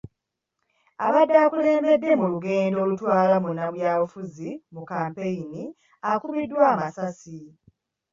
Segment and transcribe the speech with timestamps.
[1.05, 5.63] Abadde akulembedde mu lugendo olutwala munnabyabufuzi mu kampeyini
[6.11, 7.39] akubiddwa amasasi.